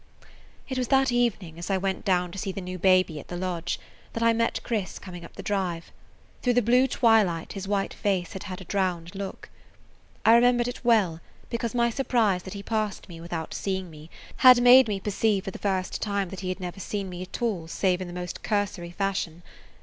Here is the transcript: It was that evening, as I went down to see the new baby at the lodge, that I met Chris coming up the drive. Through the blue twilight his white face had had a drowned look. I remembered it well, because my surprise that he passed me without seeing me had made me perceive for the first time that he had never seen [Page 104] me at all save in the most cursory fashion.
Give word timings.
It 0.67 0.79
was 0.79 0.87
that 0.87 1.11
evening, 1.11 1.59
as 1.59 1.69
I 1.69 1.77
went 1.77 2.03
down 2.03 2.31
to 2.31 2.39
see 2.39 2.51
the 2.51 2.59
new 2.59 2.79
baby 2.79 3.19
at 3.19 3.27
the 3.27 3.37
lodge, 3.37 3.79
that 4.13 4.23
I 4.23 4.33
met 4.33 4.59
Chris 4.63 4.97
coming 4.97 5.23
up 5.23 5.35
the 5.35 5.43
drive. 5.43 5.91
Through 6.41 6.53
the 6.55 6.63
blue 6.63 6.87
twilight 6.87 7.53
his 7.53 7.67
white 7.67 7.93
face 7.93 8.33
had 8.33 8.45
had 8.45 8.59
a 8.59 8.63
drowned 8.63 9.13
look. 9.13 9.49
I 10.25 10.33
remembered 10.33 10.67
it 10.67 10.83
well, 10.83 11.19
because 11.51 11.75
my 11.75 11.91
surprise 11.91 12.41
that 12.41 12.55
he 12.55 12.63
passed 12.63 13.07
me 13.09 13.21
without 13.21 13.53
seeing 13.53 13.91
me 13.91 14.09
had 14.37 14.59
made 14.59 14.87
me 14.87 14.99
perceive 14.99 15.43
for 15.43 15.51
the 15.51 15.59
first 15.59 16.01
time 16.01 16.29
that 16.29 16.39
he 16.39 16.49
had 16.49 16.59
never 16.59 16.79
seen 16.79 17.11
[Page 17.11 17.17
104] 17.19 17.19
me 17.19 17.21
at 17.21 17.41
all 17.61 17.67
save 17.67 18.01
in 18.01 18.07
the 18.07 18.11
most 18.19 18.41
cursory 18.41 18.89
fashion. 18.89 19.43